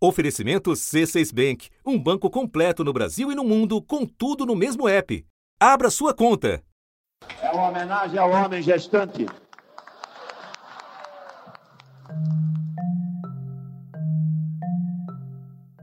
[0.00, 4.88] Oferecimento C6 Bank, um banco completo no Brasil e no mundo, com tudo no mesmo
[4.88, 5.26] app.
[5.58, 6.62] Abra sua conta.
[7.42, 9.26] É uma homenagem ao homem gestante.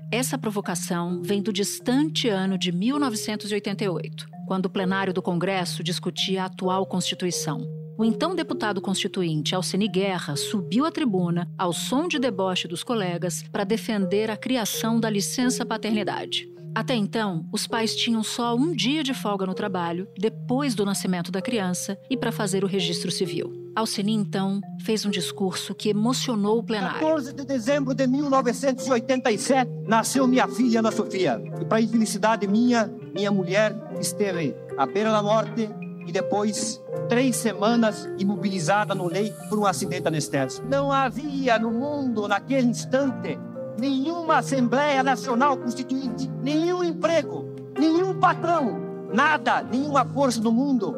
[0.10, 6.46] Essa provocação vem do distante ano de 1988, quando o plenário do Congresso discutia a
[6.46, 7.75] atual Constituição.
[7.98, 13.42] O então deputado constituinte Alcini Guerra subiu à tribuna, ao som de deboche dos colegas,
[13.44, 16.50] para defender a criação da licença paternidade.
[16.76, 21.32] Até então, os pais tinham só um dia de folga no trabalho, depois do nascimento
[21.32, 23.72] da criança, e para fazer o registro civil.
[23.74, 27.00] Alcini, então, fez um discurso que emocionou o plenário.
[27.00, 31.42] 14 de dezembro de 1987, nasceu minha filha Ana Sofia.
[31.62, 35.70] E para infelicidade minha, minha mulher esteve à beira da morte
[36.06, 40.68] e depois três semanas imobilizada no leito por um acidente anestésico.
[40.68, 43.38] Não havia no mundo, naquele instante,
[43.78, 47.46] nenhuma Assembleia Nacional Constituinte, nenhum emprego,
[47.78, 48.80] nenhum patrão,
[49.14, 50.96] nada, nenhuma força do mundo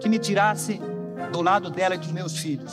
[0.00, 0.80] que me tirasse
[1.32, 2.72] do lado dela e dos meus filhos.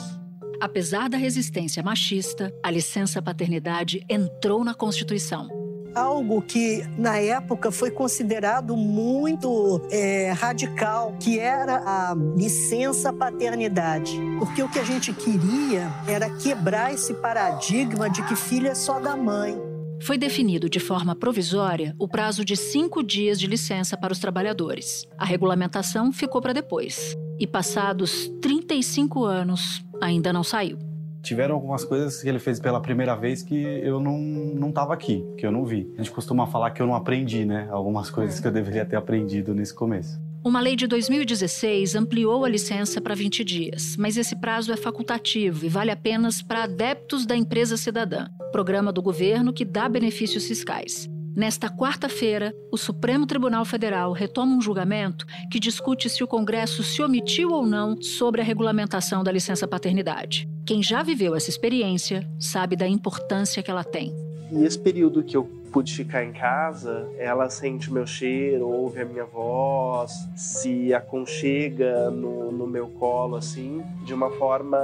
[0.60, 5.63] Apesar da resistência machista, a licença paternidade entrou na Constituição
[5.94, 14.18] algo que na época foi considerado muito é, radical, que era a licença paternidade.
[14.38, 18.98] Porque o que a gente queria era quebrar esse paradigma de que filho é só
[18.98, 19.56] da mãe.
[20.02, 25.06] Foi definido de forma provisória o prazo de cinco dias de licença para os trabalhadores.
[25.16, 27.16] A regulamentação ficou para depois.
[27.38, 30.93] E passados 35 anos, ainda não saiu
[31.24, 35.24] tiveram algumas coisas que ele fez pela primeira vez que eu não, não tava aqui,
[35.36, 35.90] que eu não vi.
[35.94, 37.66] A gente costuma falar que eu não aprendi, né?
[37.70, 40.20] Algumas coisas que eu deveria ter aprendido nesse começo.
[40.44, 45.64] Uma lei de 2016 ampliou a licença para 20 dias, mas esse prazo é facultativo
[45.64, 51.08] e vale apenas para adeptos da empresa cidadã, programa do governo que dá benefícios fiscais.
[51.34, 57.02] Nesta quarta-feira, o Supremo Tribunal Federal retoma um julgamento que discute se o Congresso se
[57.02, 60.46] omitiu ou não sobre a regulamentação da licença paternidade.
[60.66, 64.14] Quem já viveu essa experiência sabe da importância que ela tem.
[64.50, 69.26] Nesse período que eu pude ficar em casa, ela sente meu cheiro, ouve a minha
[69.26, 74.78] voz, se aconchega no, no meu colo, assim, de uma forma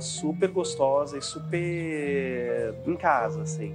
[0.00, 3.74] super gostosa e super em casa, assim.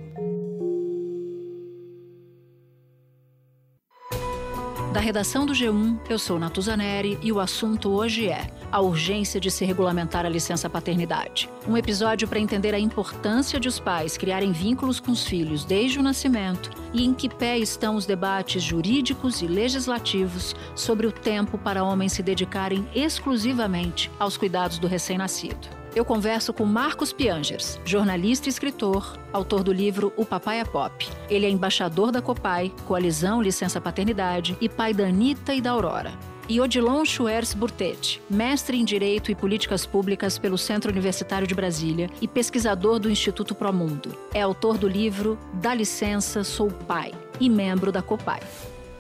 [4.94, 9.52] Da redação do G1, eu sou Natuzaneri e o assunto hoje é a urgência de
[9.52, 11.48] se regulamentar a licença paternidade.
[11.68, 16.00] Um episódio para entender a importância de os pais criarem vínculos com os filhos desde
[16.00, 21.56] o nascimento e em que pé estão os debates jurídicos e legislativos sobre o tempo
[21.56, 28.48] para homens se dedicarem exclusivamente aos cuidados do recém-nascido eu converso com Marcos Piangers, jornalista
[28.48, 31.08] e escritor, autor do livro O Papai é Pop.
[31.30, 36.33] Ele é embaixador da Copai, Coalizão Licença Paternidade e pai da Anitta e da Aurora.
[36.48, 42.10] E Odilon Schwerz Burtet, mestre em Direito e Políticas Públicas pelo Centro Universitário de Brasília
[42.22, 44.14] e pesquisador do Instituto Promundo.
[44.34, 48.42] É autor do livro Dá Licença, Sou Pai e membro da Copai.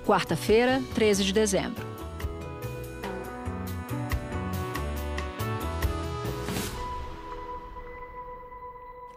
[0.05, 1.85] Quarta-feira, 13 de dezembro.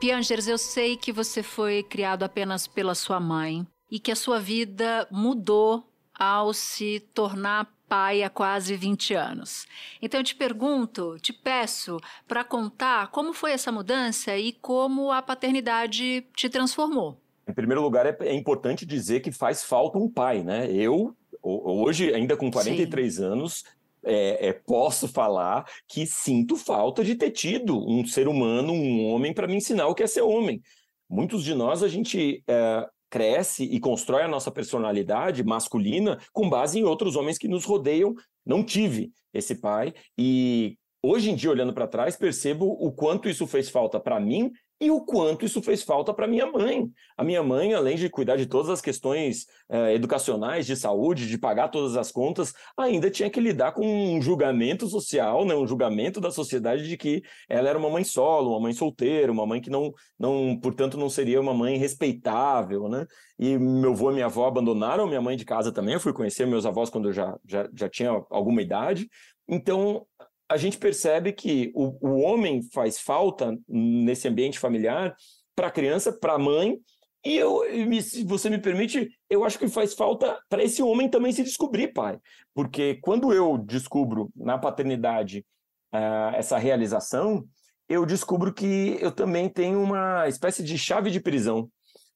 [0.00, 4.40] Piangers, eu sei que você foi criado apenas pela sua mãe e que a sua
[4.40, 5.84] vida mudou
[6.18, 9.66] ao se tornar pai há quase 20 anos.
[10.00, 15.22] Então eu te pergunto, te peço para contar como foi essa mudança e como a
[15.22, 17.20] paternidade te transformou.
[17.48, 20.70] Em primeiro lugar, é, é importante dizer que faz falta um pai, né?
[20.70, 23.24] Eu, hoje, ainda com 43 Sim.
[23.24, 23.64] anos,
[24.04, 29.32] é, é, posso falar que sinto falta de ter tido um ser humano, um homem,
[29.32, 30.60] para me ensinar o que é ser homem.
[31.08, 36.78] Muitos de nós, a gente é, cresce e constrói a nossa personalidade masculina com base
[36.78, 38.14] em outros homens que nos rodeiam.
[38.44, 43.46] Não tive esse pai e hoje em dia, olhando para trás, percebo o quanto isso
[43.46, 46.90] fez falta para mim e o quanto isso fez falta para minha mãe.
[47.16, 51.38] A minha mãe, além de cuidar de todas as questões eh, educacionais, de saúde, de
[51.38, 56.20] pagar todas as contas, ainda tinha que lidar com um julgamento social, né, um julgamento
[56.20, 59.70] da sociedade de que ela era uma mãe solo, uma mãe solteira, uma mãe que
[59.70, 62.86] não, não portanto, não seria uma mãe respeitável.
[62.86, 63.06] Né?
[63.38, 65.94] E meu avô e minha avó abandonaram minha mãe de casa também.
[65.94, 69.08] Eu fui conhecer meus avós quando eu já, já, já tinha alguma idade.
[69.48, 70.04] Então,
[70.48, 75.14] a gente percebe que o, o homem faz falta nesse ambiente familiar
[75.54, 76.78] para a criança, para a mãe,
[77.24, 77.62] e eu,
[78.02, 81.92] se você me permite, eu acho que faz falta para esse homem também se descobrir
[81.92, 82.20] pai.
[82.54, 85.44] Porque quando eu descubro na paternidade
[85.92, 87.44] uh, essa realização,
[87.88, 91.68] eu descubro que eu também tenho uma espécie de chave de prisão.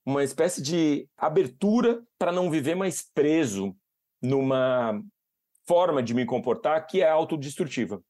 [0.07, 3.77] uma espécie de abertura para não viver mais preso
[4.23, 5.01] numa
[5.67, 8.01] forma de me comportar que é autodestrutiva.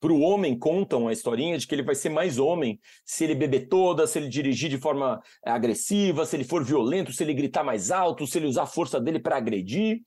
[0.00, 3.34] Para o homem, contam a historinha de que ele vai ser mais homem se ele
[3.34, 7.64] beber toda, se ele dirigir de forma agressiva, se ele for violento, se ele gritar
[7.64, 10.02] mais alto, se ele usar a força dele para agredir.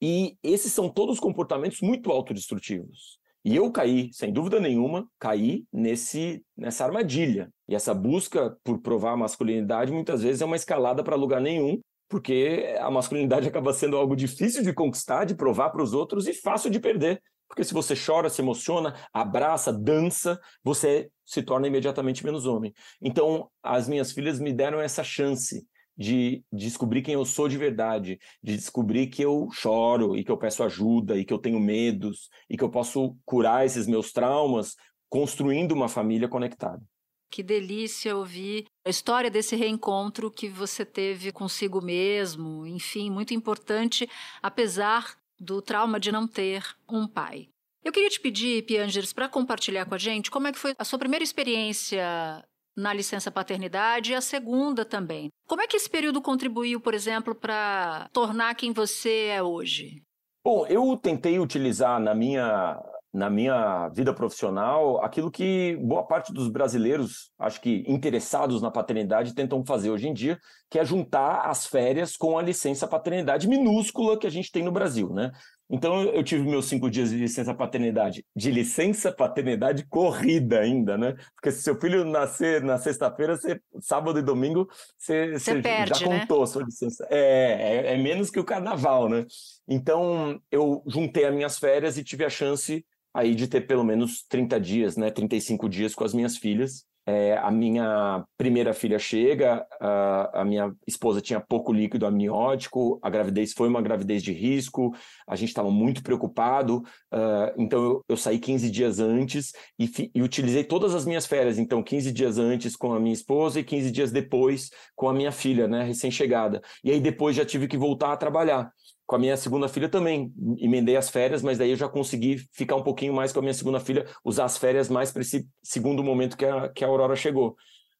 [0.00, 3.20] E esses são todos comportamentos muito autodestrutivos.
[3.44, 7.50] E eu caí, sem dúvida nenhuma, caí nesse, nessa armadilha.
[7.68, 11.80] E essa busca por provar a masculinidade muitas vezes é uma escalada para lugar nenhum,
[12.08, 16.34] porque a masculinidade acaba sendo algo difícil de conquistar, de provar para os outros e
[16.34, 17.22] fácil de perder.
[17.50, 22.72] Porque se você chora, se emociona, abraça, dança, você se torna imediatamente menos homem.
[23.02, 25.66] Então, as minhas filhas me deram essa chance
[25.98, 30.38] de descobrir quem eu sou de verdade, de descobrir que eu choro e que eu
[30.38, 34.76] peço ajuda e que eu tenho medos e que eu posso curar esses meus traumas
[35.08, 36.80] construindo uma família conectada.
[37.28, 44.08] Que delícia ouvir a história desse reencontro que você teve consigo mesmo, enfim, muito importante,
[44.40, 47.48] apesar do trauma de não ter um pai.
[47.82, 50.84] Eu queria te pedir, Piangers, para compartilhar com a gente como é que foi a
[50.84, 52.44] sua primeira experiência
[52.76, 55.28] na licença paternidade e a segunda também.
[55.48, 60.02] Como é que esse período contribuiu, por exemplo, para tornar quem você é hoje?
[60.44, 62.78] Bom, eu tentei utilizar na minha
[63.12, 69.34] na minha vida profissional aquilo que boa parte dos brasileiros, acho que interessados na paternidade,
[69.34, 70.38] tentam fazer hoje em dia,
[70.70, 74.70] que é juntar as férias com a licença paternidade minúscula que a gente tem no
[74.70, 75.32] Brasil, né?
[75.72, 81.14] Então eu tive meus cinco dias de licença paternidade, de licença paternidade corrida ainda, né?
[81.34, 83.38] Porque se seu filho nascer na sexta-feira,
[83.80, 84.68] sábado e domingo,
[84.98, 86.20] você, você perde, já né?
[86.20, 86.46] contou né?
[86.46, 87.06] sua licença.
[87.08, 89.24] É, é, é menos que o carnaval, né?
[89.68, 94.24] Então eu juntei as minhas férias e tive a chance aí de ter pelo menos
[94.28, 95.10] 30 dias, né?
[95.10, 96.84] 35 dias com as minhas filhas.
[97.06, 103.08] É, a minha primeira filha chega, a, a, minha esposa tinha pouco líquido amniótico, a
[103.08, 104.94] gravidez foi uma gravidez de risco,
[105.26, 110.10] a gente estava muito preocupado, uh, então eu, eu, saí 15 dias antes e, fi,
[110.14, 113.64] e, utilizei todas as minhas férias, então 15 dias antes com a minha esposa e
[113.64, 116.60] 15 dias depois com a minha filha, né, recém-chegada.
[116.84, 118.70] E aí depois já tive que voltar a trabalhar
[119.10, 120.32] com a minha segunda filha também.
[120.56, 123.52] Emendei as férias, mas daí eu já consegui ficar um pouquinho mais com a minha
[123.52, 127.16] segunda filha, usar as férias mais para esse segundo momento que a, que a Aurora
[127.16, 127.56] chegou.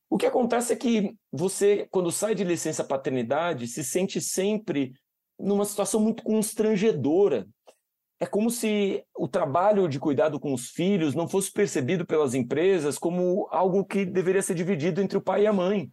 [0.08, 4.92] O que acontece é que você, quando sai de licença paternidade, se sente sempre
[5.36, 7.44] numa situação muito constrangedora.
[8.20, 12.98] É como se o trabalho de cuidado com os filhos não fosse percebido pelas empresas
[12.98, 15.90] como algo que deveria ser dividido entre o pai e a mãe.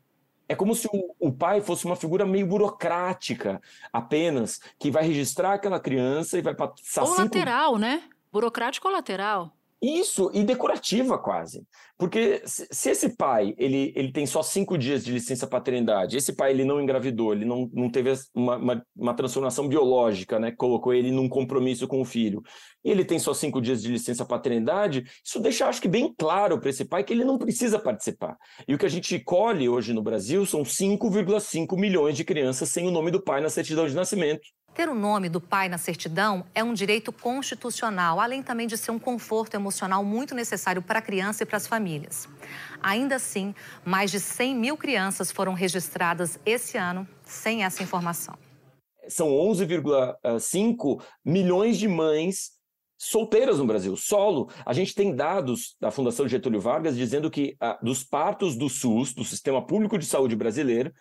[0.50, 3.62] É como se o, o, pai fosse uma figura meio burocrática
[3.92, 7.02] apenas, que vai registrar aquela criança e vai passar.
[7.02, 7.22] Ou cinco...
[7.24, 8.04] lateral, né?
[8.32, 9.57] Burocrático ou lateral.
[9.82, 11.64] Isso, e decorativa quase.
[12.00, 16.52] Porque se esse pai ele, ele tem só cinco dias de licença paternidade, esse pai
[16.52, 20.52] ele não engravidou, ele não, não teve uma, uma, uma transformação biológica, né?
[20.52, 22.42] Colocou ele num compromisso com o filho.
[22.84, 26.60] E ele tem só cinco dias de licença paternidade, isso deixa, acho que, bem claro
[26.60, 28.36] para esse pai que ele não precisa participar.
[28.68, 32.88] E o que a gente colhe hoje no Brasil são 5,5 milhões de crianças sem
[32.88, 34.48] o nome do pai na certidão de nascimento.
[34.78, 38.92] Ter o nome do pai na certidão é um direito constitucional, além também de ser
[38.92, 42.30] um conforto emocional muito necessário para a criança e para as famílias.
[42.80, 48.38] Ainda assim, mais de 100 mil crianças foram registradas esse ano sem essa informação.
[49.10, 52.52] São 11,5 milhões de mães
[53.00, 54.48] solteiras no Brasil, solo.
[54.64, 59.12] A gente tem dados da Fundação Getúlio Vargas dizendo que ah, dos partos do SUS,
[59.12, 60.94] do Sistema Público de Saúde Brasileiro,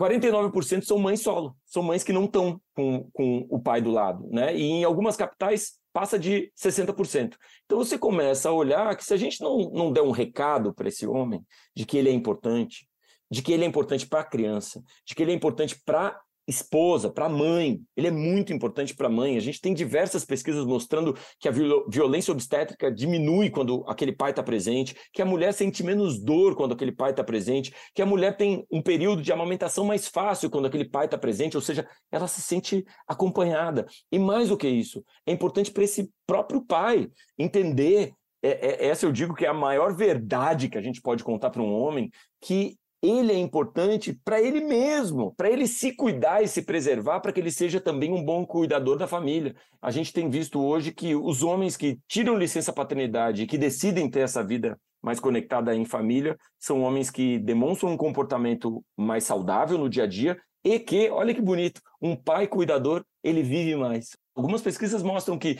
[0.00, 4.26] 49% são mães solo, são mães que não estão com, com o pai do lado,
[4.30, 4.56] né?
[4.56, 7.36] E em algumas capitais passa de 60%.
[7.66, 10.88] Então você começa a olhar que se a gente não, não der um recado para
[10.88, 11.44] esse homem
[11.76, 12.88] de que ele é importante,
[13.30, 17.10] de que ele é importante para a criança, de que ele é importante para esposa,
[17.10, 17.80] para a mãe.
[17.96, 19.36] Ele é muito importante para a mãe.
[19.36, 24.42] A gente tem diversas pesquisas mostrando que a violência obstétrica diminui quando aquele pai está
[24.42, 28.36] presente, que a mulher sente menos dor quando aquele pai está presente, que a mulher
[28.36, 32.26] tem um período de amamentação mais fácil quando aquele pai está presente, ou seja, ela
[32.26, 33.86] se sente acompanhada.
[34.10, 38.12] E mais do que isso, é importante para esse próprio pai entender.
[38.42, 41.50] É, é, essa eu digo que é a maior verdade que a gente pode contar
[41.50, 46.48] para um homem, que ele é importante para ele mesmo, para ele se cuidar e
[46.48, 49.54] se preservar, para que ele seja também um bom cuidador da família.
[49.80, 54.10] A gente tem visto hoje que os homens que tiram licença paternidade e que decidem
[54.10, 59.78] ter essa vida mais conectada em família são homens que demonstram um comportamento mais saudável
[59.78, 64.10] no dia a dia e que, olha que bonito, um pai cuidador, ele vive mais.
[64.34, 65.58] Algumas pesquisas mostram que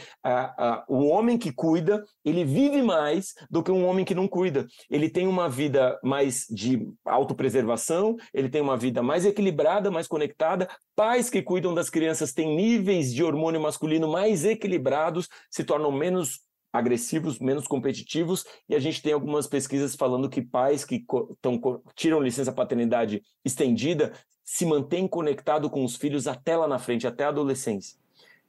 [0.88, 4.66] o homem que cuida, ele vive mais do que um homem que não cuida.
[4.88, 10.68] Ele tem uma vida mais de autopreservação, ele tem uma vida mais equilibrada, mais conectada.
[10.94, 16.40] Pais que cuidam das crianças têm níveis de hormônio masculino mais equilibrados, se tornam menos
[16.72, 21.04] agressivos, menos competitivos, e a gente tem algumas pesquisas falando que pais que
[21.42, 21.60] tão,
[21.96, 24.12] tiram licença paternidade estendida
[24.44, 27.98] se mantêm conectados com os filhos até lá na frente, até a adolescência.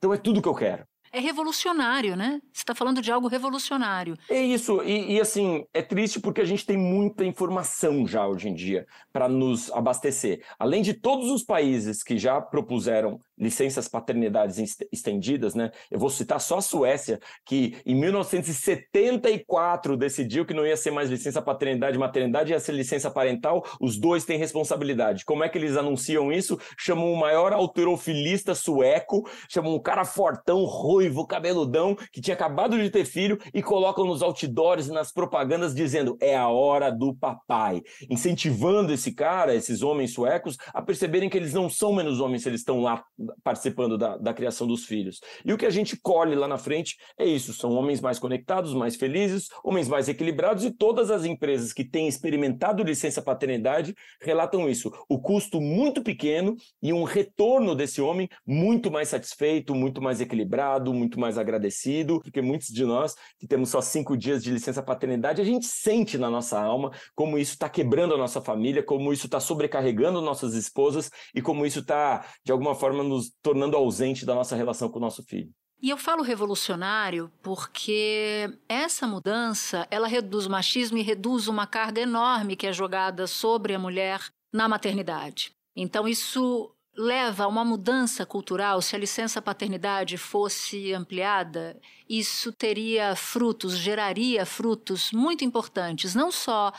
[0.02, 0.84] Então é tudo que eu quero.
[1.14, 2.42] É revolucionário, né?
[2.52, 4.18] Você está falando de algo revolucionário.
[4.28, 8.50] É isso, e, e, assim, é triste porque a gente tem muita informação já hoje
[8.50, 10.42] em dia para nos abastecer.
[10.58, 15.72] Além de todos os países que já propuseram licenças paternidades estendidas, né?
[15.90, 21.10] Eu vou citar só a Suécia, que em 1974 decidiu que não ia ser mais
[21.10, 25.26] licença paternidade e maternidade, ia ser licença parental, os dois têm responsabilidade.
[25.26, 26.60] Como é que eles anunciam isso?
[26.78, 32.92] Chamam o maior autorofilista sueco, chamam um cara fortão, ruivo, cabeludão, que tinha acabado de
[32.92, 37.82] ter filho e colocam nos outdoors e nas propagandas dizendo é a hora do papai,
[38.08, 42.50] incentivando esse cara, esses homens suecos, a perceberem que eles não são menos homens se
[42.50, 43.04] eles estão lá
[43.44, 45.20] participando da, da criação dos filhos.
[45.46, 48.74] E o que a gente colhe lá na frente é isso: são homens mais conectados,
[48.74, 54.70] mais felizes, homens mais equilibrados, e todas as empresas que têm experimentado licença paternidade relatam
[54.70, 54.92] isso.
[55.10, 60.94] O custo muito pequeno e um retorno desse homem muito mais satisfeito, muito mais equilibrado,
[60.94, 65.42] muito mais agradecido, porque muitos de nós que temos só cinco dias de licença paternidade,
[65.42, 69.26] a gente sente na nossa alma como isso está quebrando a nossa família, como isso
[69.26, 74.34] está sobrecarregando nossas esposas e como isso está, de alguma forma, nos tornando ausente da
[74.34, 75.52] nossa relação com o nosso filho.
[75.82, 82.02] E eu falo revolucionário porque essa mudança, ela reduz o machismo e reduz uma carga
[82.02, 84.22] enorme que é jogada sobre a mulher
[84.54, 85.52] na maternidade.
[85.76, 88.82] Então isso leva a uma mudança cultural.
[88.82, 96.72] Se a licença paternidade fosse ampliada, isso teria frutos, geraria frutos muito importantes, não só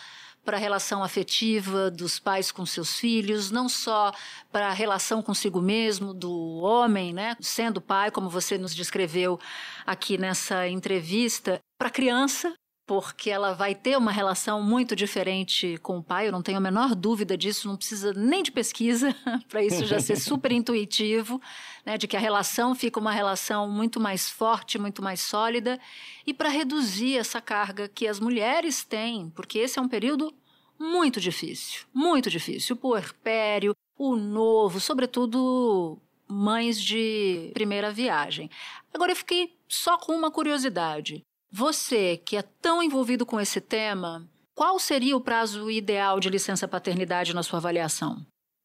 [0.45, 4.13] para a relação afetiva dos pais com seus filhos, não só
[4.51, 9.39] para a relação consigo mesmo do homem, né, sendo pai, como você nos descreveu
[9.87, 12.53] aqui nessa entrevista, para a criança,
[12.87, 16.61] porque ela vai ter uma relação muito diferente com o pai, eu não tenho a
[16.61, 19.15] menor dúvida disso, não precisa nem de pesquisa
[19.49, 21.41] para isso já ser super intuitivo,
[21.87, 25.79] né, de que a relação fica uma relação muito mais forte, muito mais sólida,
[26.27, 30.35] e para reduzir essa carga que as mulheres têm, porque esse é um período
[30.79, 38.51] muito difícil, muito difícil, o puerpério, o novo, sobretudo mães de primeira viagem.
[38.93, 41.25] Agora eu fiquei só com uma curiosidade.
[41.55, 46.67] Você, que é tão envolvido com esse tema, qual seria o prazo ideal de licença
[46.67, 48.25] paternidade na sua avaliação?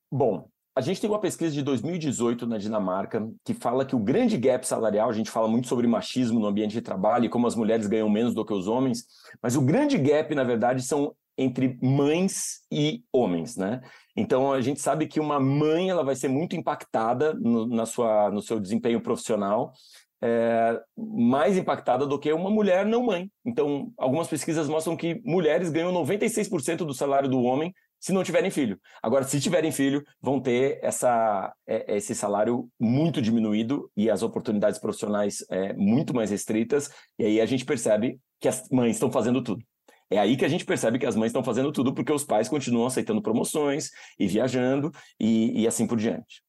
[0.10, 4.38] Bom, a gente tem uma pesquisa de 2018 na Dinamarca que fala que o grande
[4.38, 7.56] gap salarial, a gente fala muito sobre machismo no ambiente de trabalho e como as
[7.56, 9.04] mulheres ganham menos do que os homens,
[9.44, 13.82] mas o grande gap, na verdade, são entre mães e homens, né?
[14.16, 18.32] Então a gente sabe que uma mãe ela vai ser muito impactada no, na sua,
[18.32, 19.74] no seu desempenho profissional
[20.22, 23.30] é, mais impactada do que uma mulher não mãe.
[23.46, 28.52] Então, algumas pesquisas mostram que mulheres ganham 96% do salário do homem se não tiverem
[28.52, 28.80] filho.
[29.02, 34.80] Agora, se tiverem filho, vão ter essa, é, esse salário muito diminuído e as oportunidades
[34.80, 36.90] profissionais é, muito mais restritas.
[37.18, 39.64] E aí a gente percebe que as mães estão fazendo tudo.
[40.10, 42.48] É aí que a gente percebe que as mães estão fazendo tudo porque os pais
[42.48, 46.42] continuam aceitando promoções e viajando e, e assim por diante.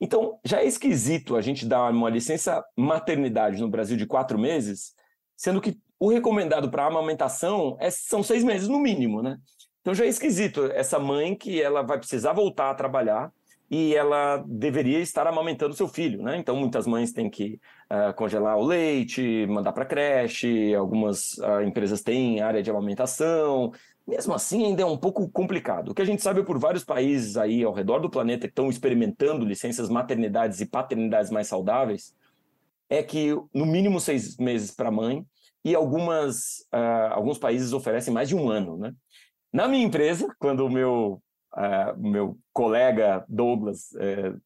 [0.00, 4.94] Então, já é esquisito a gente dar uma licença maternidade no Brasil de quatro meses,
[5.36, 9.36] sendo que o recomendado para amamentação é, são seis meses no mínimo, né?
[9.82, 13.30] Então já é esquisito essa mãe que ela vai precisar voltar a trabalhar
[13.70, 16.36] e ela deveria estar amamentando seu filho, né?
[16.38, 22.02] Então muitas mães têm que uh, congelar o leite, mandar para creche, algumas uh, empresas
[22.02, 23.72] têm área de amamentação,
[24.10, 25.90] mesmo assim, ainda é um pouco complicado.
[25.90, 28.68] O que a gente sabe por vários países aí ao redor do planeta que estão
[28.68, 32.12] experimentando licenças maternidades e paternidades mais saudáveis
[32.88, 35.24] é que no mínimo seis meses para a mãe
[35.64, 38.92] e algumas, uh, alguns países oferecem mais de um ano, né?
[39.52, 41.22] Na minha empresa, quando o meu,
[41.54, 44.40] uh, meu colega Douglas uh,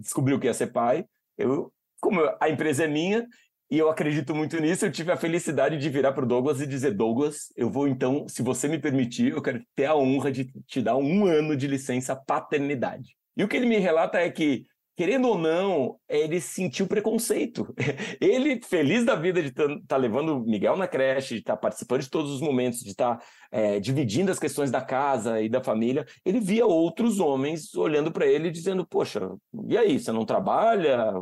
[0.00, 1.04] descobriu que ia ser pai,
[1.36, 3.26] eu, como a empresa é minha,
[3.70, 4.84] e eu acredito muito nisso.
[4.84, 8.26] Eu tive a felicidade de virar para o Douglas e dizer: Douglas, eu vou então,
[8.28, 11.68] se você me permitir, eu quero ter a honra de te dar um ano de
[11.68, 13.16] licença paternidade.
[13.36, 17.72] E o que ele me relata é que, querendo ou não, ele sentiu preconceito.
[18.20, 22.02] Ele, feliz da vida de estar tá levando Miguel na creche, de estar tá participando
[22.02, 25.62] de todos os momentos, de estar tá, é, dividindo as questões da casa e da
[25.62, 29.30] família, ele via outros homens olhando para ele dizendo: Poxa,
[29.68, 31.14] e aí, você não trabalha?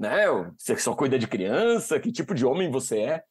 [0.00, 0.24] Né?
[0.56, 3.22] Você só cuida de criança, que tipo de homem você é?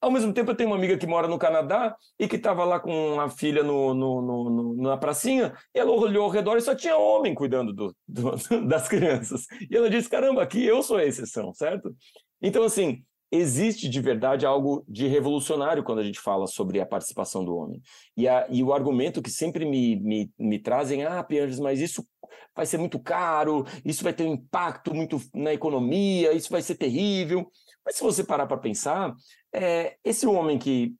[0.00, 2.78] Ao mesmo tempo, eu tenho uma amiga que mora no Canadá e que estava lá
[2.78, 6.74] com a filha no, no, no, na pracinha, e ela olhou ao redor e só
[6.74, 8.30] tinha homem cuidando do, do,
[8.68, 9.46] das crianças.
[9.70, 11.94] E ela disse: caramba, aqui eu sou a exceção, certo?
[12.40, 17.44] Então, assim, existe de verdade algo de revolucionário quando a gente fala sobre a participação
[17.44, 17.80] do homem.
[18.16, 22.06] E, a, e o argumento que sempre me, me, me trazem, ah, Pianges, mas isso
[22.54, 26.74] vai ser muito caro, isso vai ter um impacto muito na economia, isso vai ser
[26.74, 27.50] terrível.
[27.84, 29.14] Mas se você parar para pensar,
[29.54, 30.94] é, esse homem que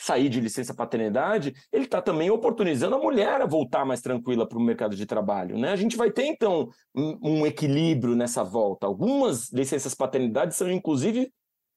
[0.00, 4.58] sair de licença paternidade, ele está também oportunizando a mulher a voltar mais tranquila para
[4.58, 5.56] o mercado de trabalho.
[5.56, 5.70] Né?
[5.70, 8.86] A gente vai ter, então, um, um equilíbrio nessa volta.
[8.86, 11.32] Algumas licenças paternidade são, inclusive,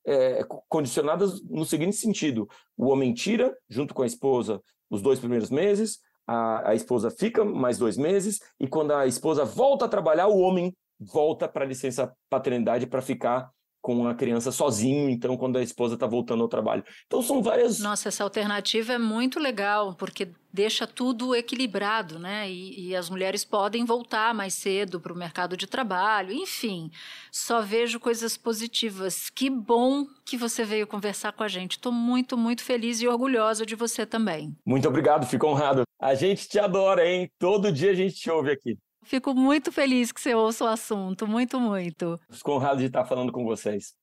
[0.06, 2.48] é, condicionadas no seguinte sentido:
[2.78, 7.44] o homem tira, junto com a esposa, os dois primeiros meses, a, a esposa fica
[7.44, 11.68] mais dois meses, e quando a esposa volta a trabalhar, o homem volta para a
[11.68, 13.50] licença paternidade para ficar
[13.86, 16.84] com a criança sozinho, então, quando a esposa está voltando ao trabalho.
[17.06, 17.80] Então, são várias.
[17.80, 22.50] Nossa, essa alternativa é muito legal, porque deixa tudo equilibrado, né?
[22.50, 26.90] E, e as mulheres podem voltar mais cedo para o mercado de trabalho, enfim.
[27.32, 29.30] Só vejo coisas positivas.
[29.30, 31.74] Que bom que você veio conversar com a gente.
[31.74, 34.58] Estou muito, muito feliz e orgulhosa de você também.
[34.66, 35.84] Muito obrigado, fico honrado.
[36.00, 37.30] A gente te adora, hein?
[37.38, 38.80] Todo dia a gente te ouve aqui.
[39.06, 42.20] Fico muito feliz que você ouça o assunto, muito, muito.
[42.30, 43.94] Fico honrado de estar falando com vocês.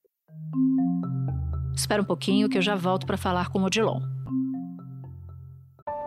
[1.77, 4.01] Espera um pouquinho que eu já volto para falar com o Odilon.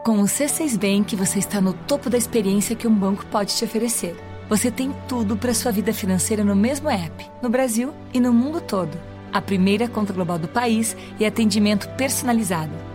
[0.05, 3.65] Com o C6 Bank, você está no topo da experiência que um banco pode te
[3.65, 4.15] oferecer.
[4.47, 8.61] Você tem tudo para sua vida financeira no mesmo app, no Brasil e no mundo
[8.61, 8.97] todo.
[9.33, 12.94] A primeira conta global do país e atendimento personalizado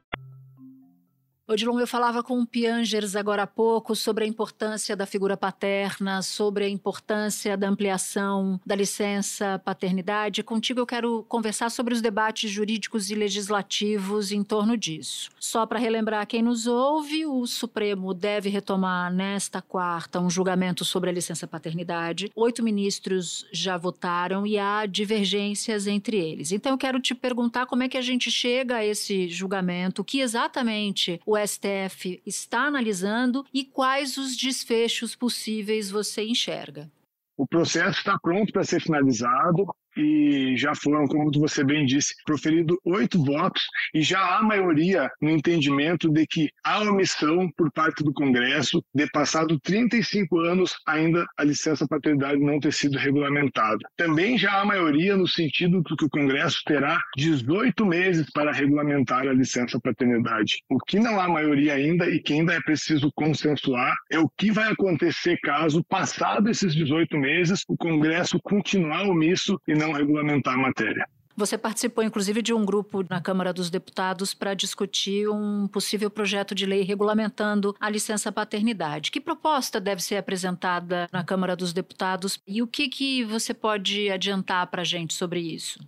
[1.51, 6.21] Odilon, eu falava com o Piangers agora há pouco sobre a importância da figura paterna,
[6.21, 10.43] sobre a importância da ampliação da licença paternidade.
[10.43, 15.29] Contigo eu quero conversar sobre os debates jurídicos e legislativos em torno disso.
[15.41, 21.09] Só para relembrar quem nos ouve, o Supremo deve retomar nesta quarta um julgamento sobre
[21.09, 22.31] a licença paternidade.
[22.33, 26.53] Oito ministros já votaram e há divergências entre eles.
[26.53, 30.21] Então eu quero te perguntar como é que a gente chega a esse julgamento, que
[30.21, 36.91] exatamente o STF está analisando e quais os desfechos possíveis você enxerga?
[37.37, 42.79] O processo está pronto para ser finalizado e já foram, como você bem disse, proferido
[42.85, 43.61] oito votos
[43.93, 49.09] e já há maioria no entendimento de que há omissão por parte do Congresso de
[49.11, 53.79] passado 35 anos ainda a licença paternidade não ter sido regulamentada.
[53.97, 59.27] Também já há maioria no sentido de que o Congresso terá 18 meses para regulamentar
[59.27, 60.63] a licença paternidade.
[60.69, 64.51] O que não há maioria ainda e que ainda é preciso consensuar é o que
[64.51, 70.57] vai acontecer caso, passado esses 18 meses, o Congresso continuar omisso e não regulamentar a
[70.57, 71.05] matéria.
[71.35, 76.53] Você participou, inclusive, de um grupo na Câmara dos Deputados para discutir um possível projeto
[76.53, 79.11] de lei regulamentando a licença paternidade.
[79.11, 84.09] Que proposta deve ser apresentada na Câmara dos Deputados e o que, que você pode
[84.09, 85.79] adiantar para a gente sobre isso?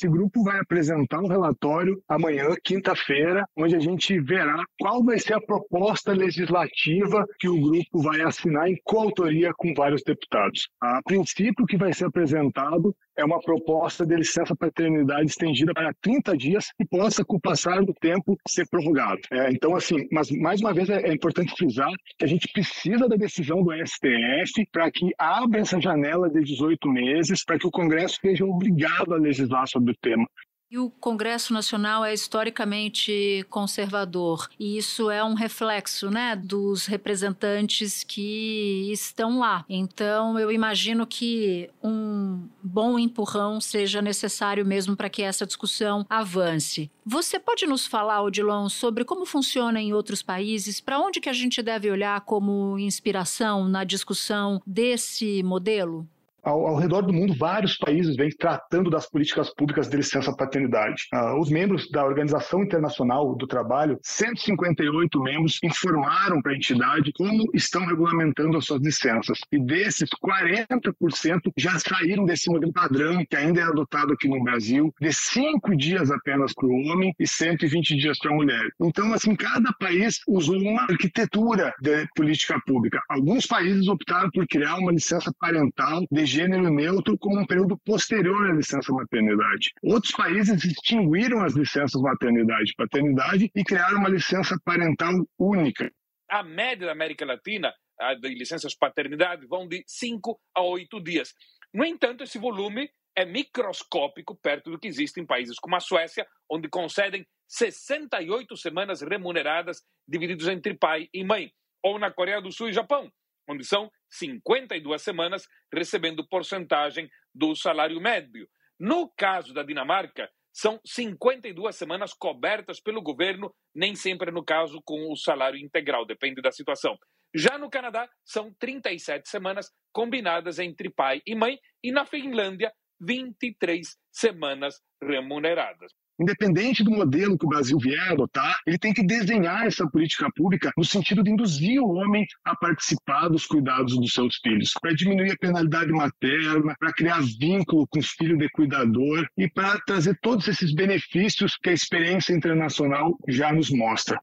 [0.00, 5.34] Esse grupo vai apresentar um relatório amanhã, quinta-feira, onde a gente verá qual vai ser
[5.34, 10.70] a proposta legislativa que o grupo vai assinar em coautoria com vários deputados.
[10.80, 15.92] A princípio, o que vai ser apresentado é uma proposta de licença paternidade estendida para
[16.00, 19.20] 30 dias e possa, com o passar do tempo, ser prorrogado.
[19.30, 23.08] É, então, assim, mas mais uma vez é, é, importante frisar que a gente precisa
[23.08, 27.70] da decisão do STF para que abra essa janela de 18 meses, para que o
[27.70, 30.26] Congresso seja obrigado a legislar sobre o tema.
[30.70, 38.04] E o Congresso Nacional é historicamente conservador, e isso é um reflexo, né, dos representantes
[38.04, 39.64] que estão lá.
[39.68, 46.88] Então, eu imagino que um bom empurrão seja necessário mesmo para que essa discussão avance.
[47.04, 50.80] Você pode nos falar, Odilon, sobre como funciona em outros países?
[50.80, 56.08] Para onde que a gente deve olhar como inspiração na discussão desse modelo?
[56.42, 61.06] Ao, ao, redor do mundo, vários países vêm tratando das políticas públicas de licença paternidade.
[61.12, 67.44] Uh, os membros da Organização Internacional do Trabalho, 158 membros, informaram para a entidade como
[67.54, 69.38] estão regulamentando as suas licenças.
[69.52, 74.94] E desses, 40% já saíram desse modelo padrão que ainda é adotado aqui no Brasil,
[75.00, 78.68] de cinco dias apenas para o homem e 120 dias para a mulher.
[78.80, 83.00] Então, assim, cada país usou uma arquitetura de política pública.
[83.08, 88.50] Alguns países optaram por criar uma licença parental de gênero neutro como um período posterior
[88.50, 89.72] à licença maternidade.
[89.82, 95.90] Outros países extinguiram as licenças maternidade e paternidade e criaram uma licença parental única.
[96.28, 97.74] A média da América Latina
[98.20, 101.34] de licenças paternidade vão de 5 a 8 dias.
[101.74, 106.26] No entanto, esse volume é microscópico perto do que existe em países como a Suécia,
[106.50, 112.68] onde concedem 68 semanas remuneradas divididas entre pai e mãe, ou na Coreia do Sul
[112.68, 113.10] e Japão,
[113.48, 118.48] onde são 52 semanas recebendo porcentagem do salário médio.
[118.78, 125.12] No caso da Dinamarca, são 52 semanas cobertas pelo governo, nem sempre no caso com
[125.12, 126.98] o salário integral, depende da situação.
[127.34, 133.96] Já no Canadá, são 37 semanas combinadas entre pai e mãe, e na Finlândia, 23
[134.10, 139.86] semanas remuneradas independente do modelo que o Brasil vier adotar, ele tem que desenhar essa
[139.86, 144.72] política pública no sentido de induzir o homem a participar dos cuidados dos seus filhos,
[144.80, 149.80] para diminuir a penalidade materna, para criar vínculo com os filhos de cuidador e para
[149.80, 154.20] trazer todos esses benefícios que a experiência internacional já nos mostra.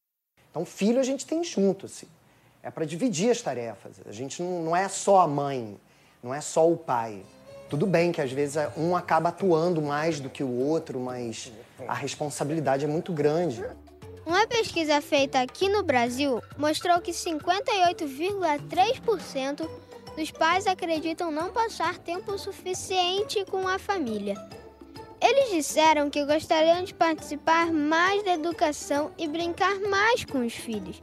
[0.52, 2.08] Então, filho a gente tem junto, assim.
[2.64, 4.02] É para dividir as tarefas.
[4.08, 5.78] A gente não, não é só a mãe,
[6.22, 7.24] não é só o pai.
[7.70, 11.52] Tudo bem que às vezes um acaba atuando mais do que o outro, mas
[11.88, 13.64] a responsabilidade é muito grande.
[14.26, 19.70] Uma pesquisa feita aqui no Brasil mostrou que 58,3%
[20.18, 24.36] dos pais acreditam não passar tempo suficiente com a família.
[25.22, 31.02] Eles disseram que gostariam de participar mais da educação e brincar mais com os filhos.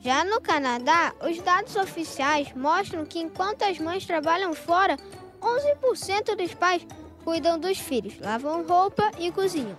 [0.00, 4.96] Já no Canadá, os dados oficiais mostram que enquanto as mães trabalham fora,
[5.40, 6.86] 11% dos pais
[7.22, 9.76] cuidam dos filhos, lavam roupa e cozinham.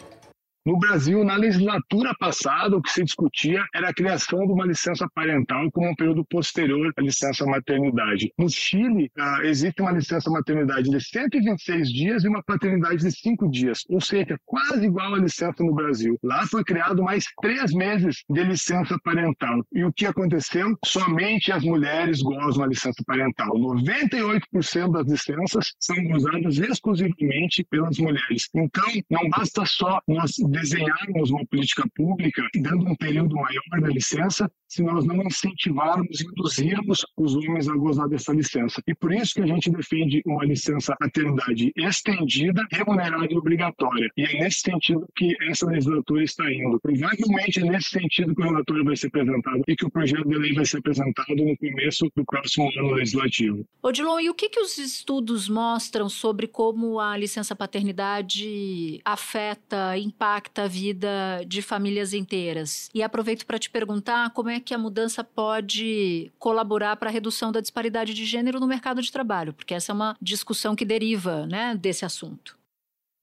[0.63, 5.07] No Brasil, na legislatura passada, o que se discutia era a criação de uma licença
[5.15, 8.31] parental como um período posterior à licença maternidade.
[8.37, 13.49] No Chile, uh, existe uma licença maternidade de 126 dias e uma paternidade de 5
[13.49, 16.15] dias, ou seja, quase igual à licença no Brasil.
[16.21, 19.65] Lá foi criado mais três meses de licença parental.
[19.71, 20.77] E o que aconteceu?
[20.85, 23.49] Somente as mulheres gozam da licença parental.
[23.57, 28.47] 98% das licenças são gozadas exclusivamente pelas mulheres.
[28.53, 34.51] Então, não basta só nós desenharmos uma política pública dando um período maior da licença
[34.67, 38.81] se nós não incentivarmos e induzirmos os homens a gozar dessa licença.
[38.87, 44.09] E por isso que a gente defende uma licença paternidade estendida, remunerada e obrigatória.
[44.15, 46.79] E é nesse sentido que essa legislatura está indo.
[46.79, 50.37] Provavelmente é nesse sentido que o relatório vai ser apresentado e que o projeto de
[50.37, 53.65] lei vai ser apresentado no começo do próximo ano legislativo.
[53.83, 60.40] Odilon, e o que, que os estudos mostram sobre como a licença paternidade afeta, impacta
[60.55, 62.89] a vida de famílias inteiras?
[62.93, 67.51] E aproveito para te perguntar como é que a mudança pode colaborar para a redução
[67.51, 71.45] da disparidade de gênero no mercado de trabalho, porque essa é uma discussão que deriva
[71.47, 72.60] né, desse assunto.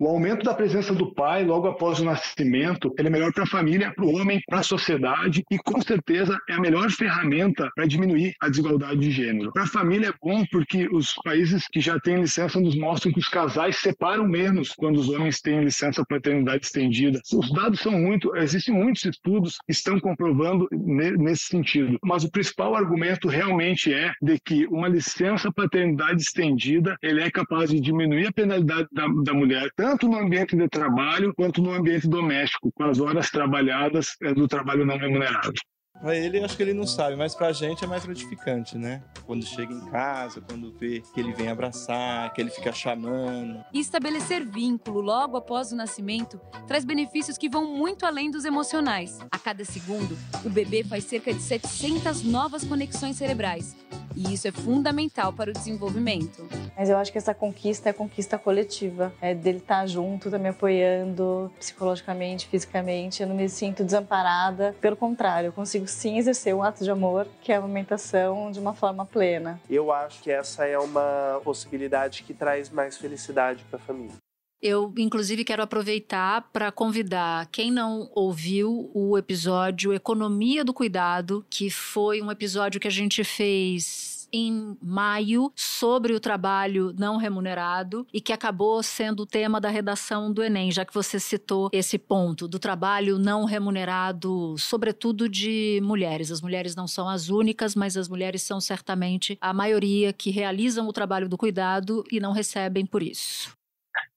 [0.00, 3.92] O aumento da presença do pai logo após o nascimento é melhor para a família,
[3.92, 8.32] para o homem, para a sociedade e com certeza é a melhor ferramenta para diminuir
[8.40, 9.52] a desigualdade de gênero.
[9.52, 13.18] Para a família é bom porque os países que já têm licença nos mostram que
[13.18, 17.20] os casais separam menos quando os homens têm licença paternidade estendida.
[17.34, 22.76] Os dados são muito, existem muitos estudos que estão comprovando nesse sentido, mas o principal
[22.76, 28.32] argumento realmente é de que uma licença paternidade estendida ele é capaz de diminuir a
[28.32, 33.00] penalidade da, da mulher tanto no ambiente de trabalho quanto no ambiente doméstico, com as
[33.00, 35.54] horas trabalhadas eh, do trabalho não remunerado.
[35.98, 39.02] Para ele, acho que ele não sabe, mas para a gente é mais gratificante, né?
[39.24, 43.64] Quando chega em casa, quando vê que ele vem abraçar, que ele fica chamando.
[43.72, 49.18] E estabelecer vínculo logo após o nascimento traz benefícios que vão muito além dos emocionais.
[49.30, 53.74] A cada segundo, o bebê faz cerca de 700 novas conexões cerebrais
[54.18, 56.44] e isso é fundamental para o desenvolvimento.
[56.76, 59.12] Mas eu acho que essa conquista é conquista coletiva.
[59.20, 63.22] É dele estar junto, tá me apoiando psicologicamente, fisicamente.
[63.22, 64.74] Eu não me sinto desamparada.
[64.80, 68.58] Pelo contrário, eu consigo sim exercer um ato de amor, que é a amamentação, de
[68.58, 69.60] uma forma plena.
[69.70, 74.16] Eu acho que essa é uma possibilidade que traz mais felicidade para a família.
[74.60, 81.70] Eu, inclusive, quero aproveitar para convidar quem não ouviu o episódio Economia do Cuidado, que
[81.70, 88.20] foi um episódio que a gente fez em maio sobre o trabalho não remunerado e
[88.20, 92.46] que acabou sendo o tema da redação do Enem, já que você citou esse ponto
[92.46, 96.30] do trabalho não remunerado, sobretudo de mulheres.
[96.30, 100.86] As mulheres não são as únicas, mas as mulheres são certamente a maioria que realizam
[100.88, 103.57] o trabalho do cuidado e não recebem por isso.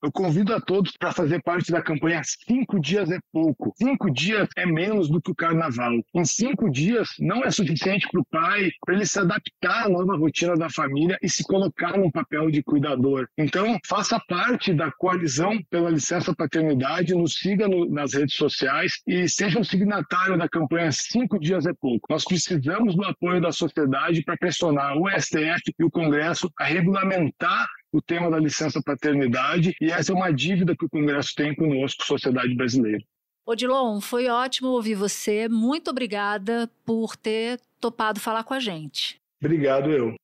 [0.02, 3.72] Eu convido a todos para fazer parte da campanha Cinco Dias é Pouco.
[3.76, 5.92] Cinco dias é menos do que o carnaval.
[6.14, 10.16] Em cinco dias não é suficiente para o pai, para ele se adaptar à nova
[10.16, 13.28] rotina da família e se colocar no papel de cuidador.
[13.38, 19.28] Então, faça parte da coalizão pela licença paternidade, nos siga no, nas redes sociais e
[19.28, 22.08] seja um signatário da campanha Cinco Dias é Pouco.
[22.10, 27.66] Nós precisamos do apoio da sociedade para pressionar o STF e o Congresso a regulamentar
[27.92, 32.04] o tema da licença paternidade e essa é uma dívida que o Congresso tem conosco,
[32.04, 33.04] sociedade brasileira.
[33.44, 35.48] Odilon, foi ótimo ouvir você.
[35.48, 39.20] Muito obrigada por ter topado falar com a gente.
[39.40, 40.14] Obrigado, eu.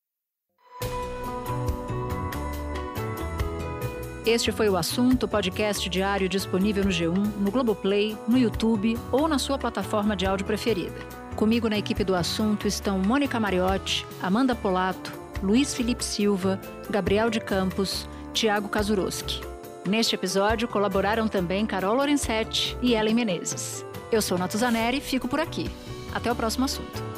[4.25, 9.39] Este foi o assunto, podcast diário disponível no G1, no Globoplay, no YouTube ou na
[9.39, 10.95] sua plataforma de áudio preferida.
[11.35, 17.39] Comigo na equipe do assunto estão Mônica Mariotti, Amanda Polato, Luiz Felipe Silva, Gabriel de
[17.39, 19.41] Campos, Tiago Kazuroski.
[19.87, 23.85] Neste episódio colaboraram também Carol Lorenzetti e Ellen Menezes.
[24.11, 25.69] Eu sou Natuzaneri e fico por aqui.
[26.13, 27.09] Até o próximo assunto.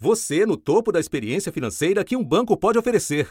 [0.00, 3.30] Você no topo da experiência financeira que um banco pode oferecer.